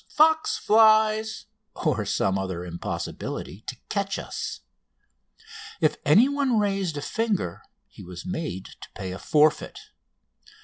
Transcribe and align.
"Fox 0.09 0.57
flies!" 0.57 1.45
or 1.75 2.05
some 2.05 2.35
other 2.35 2.63
like 2.63 2.71
impossibility, 2.73 3.61
to 3.67 3.77
catch 3.87 4.17
us. 4.17 4.61
If 5.79 5.95
anyone 6.03 6.57
raised 6.57 6.97
a 6.97 7.03
finger 7.03 7.61
he 7.87 8.01
was 8.01 8.25
made 8.25 8.65
to 8.81 8.89
pay 8.95 9.11
a 9.11 9.19
forfeit. 9.19 9.77